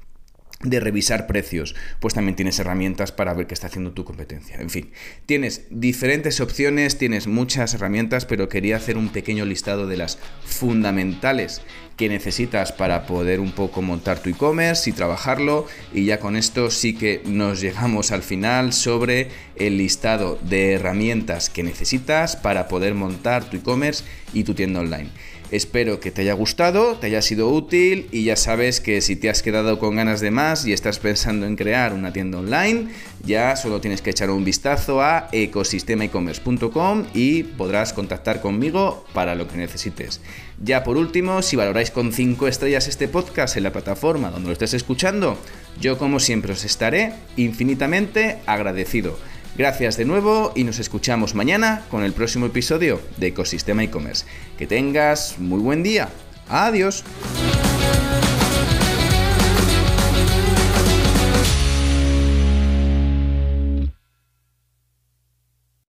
de 0.63 0.79
revisar 0.79 1.27
precios, 1.27 1.75
pues 1.99 2.13
también 2.13 2.35
tienes 2.35 2.59
herramientas 2.59 3.11
para 3.11 3.33
ver 3.33 3.47
qué 3.47 3.53
está 3.53 3.67
haciendo 3.67 3.91
tu 3.91 4.05
competencia. 4.05 4.57
En 4.57 4.69
fin, 4.69 4.91
tienes 5.25 5.63
diferentes 5.69 6.39
opciones, 6.39 6.97
tienes 6.97 7.27
muchas 7.27 7.73
herramientas, 7.73 8.25
pero 8.25 8.49
quería 8.49 8.77
hacer 8.77 8.97
un 8.97 9.09
pequeño 9.09 9.45
listado 9.45 9.87
de 9.87 9.97
las 9.97 10.17
fundamentales 10.45 11.61
que 11.97 12.09
necesitas 12.09 12.71
para 12.71 13.05
poder 13.05 13.39
un 13.39 13.51
poco 13.51 13.81
montar 13.81 14.19
tu 14.19 14.29
e-commerce 14.29 14.89
y 14.89 14.93
trabajarlo. 14.93 15.67
Y 15.93 16.05
ya 16.05 16.19
con 16.19 16.35
esto 16.35 16.71
sí 16.71 16.95
que 16.95 17.21
nos 17.25 17.61
llegamos 17.61 18.11
al 18.11 18.23
final 18.23 18.73
sobre 18.73 19.29
el 19.55 19.77
listado 19.77 20.39
de 20.41 20.73
herramientas 20.73 21.49
que 21.49 21.63
necesitas 21.63 22.35
para 22.35 22.67
poder 22.67 22.95
montar 22.95 23.49
tu 23.49 23.57
e-commerce 23.57 24.03
y 24.33 24.43
tu 24.43 24.53
tienda 24.53 24.79
online. 24.79 25.09
Espero 25.53 25.99
que 25.99 26.09
te 26.09 26.23
haya 26.23 26.33
gustado, 26.33 26.95
te 26.95 27.05
haya 27.05 27.21
sido 27.21 27.47
útil 27.47 28.07
y 28.11 28.23
ya 28.23 28.35
sabes 28.35 28.81
que 28.81 29.01
si 29.01 29.15
te 29.15 29.29
has 29.29 29.43
quedado 29.43 29.77
con 29.77 29.95
ganas 29.95 30.19
de 30.19 30.31
más 30.31 30.65
y 30.65 30.73
estás 30.73 30.97
pensando 30.97 31.45
en 31.45 31.55
crear 31.55 31.93
una 31.93 32.11
tienda 32.11 32.39
online, 32.39 32.87
ya 33.23 33.55
solo 33.55 33.79
tienes 33.79 34.01
que 34.01 34.09
echar 34.09 34.31
un 34.31 34.43
vistazo 34.43 35.03
a 35.03 35.29
ecosistemaecommerce.com 35.31 37.05
y 37.13 37.43
podrás 37.43 37.93
contactar 37.93 38.41
conmigo 38.41 39.05
para 39.13 39.35
lo 39.35 39.47
que 39.47 39.57
necesites. 39.57 40.21
Ya 40.59 40.83
por 40.83 40.97
último, 40.97 41.43
si 41.43 41.55
valoráis 41.55 41.91
con 41.91 42.13
5 42.13 42.47
estrellas 42.47 42.87
este 42.87 43.07
podcast 43.07 43.55
en 43.55 43.61
la 43.61 43.71
plataforma 43.71 44.31
donde 44.31 44.47
lo 44.47 44.53
estés 44.53 44.73
escuchando, 44.73 45.37
yo 45.79 45.99
como 45.99 46.19
siempre 46.19 46.53
os 46.53 46.65
estaré 46.65 47.13
infinitamente 47.37 48.39
agradecido. 48.47 49.19
Gracias 49.55 49.97
de 49.97 50.05
nuevo 50.05 50.51
y 50.55 50.63
nos 50.63 50.79
escuchamos 50.79 51.35
mañana 51.35 51.83
con 51.91 52.03
el 52.03 52.13
próximo 52.13 52.47
episodio 52.47 52.99
de 53.17 53.27
Ecosistema 53.27 53.83
e-commerce. 53.83 54.25
Que 54.57 54.65
tengas 54.65 55.37
muy 55.37 55.59
buen 55.59 55.83
día. 55.83 56.09
Adiós. 56.49 57.03